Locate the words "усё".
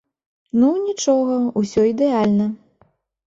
1.63-1.85